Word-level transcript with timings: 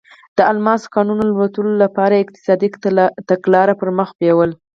د 0.37 0.39
الماسو 0.51 0.87
کانونو 0.95 1.23
لوټلو 1.29 1.71
لپاره 1.83 2.13
یې 2.15 2.23
اقتصادي 2.23 2.67
تګلاره 3.29 3.73
پر 3.79 3.89
مخ 3.97 4.09
بیوله. 4.19 4.55